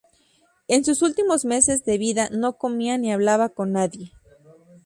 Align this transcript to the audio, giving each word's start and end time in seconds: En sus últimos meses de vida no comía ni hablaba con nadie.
En 0.67 0.83
sus 0.83 1.03
últimos 1.03 1.45
meses 1.45 1.85
de 1.85 1.99
vida 1.99 2.27
no 2.31 2.53
comía 2.57 2.97
ni 2.97 3.11
hablaba 3.13 3.49
con 3.49 3.71
nadie. 3.71 4.13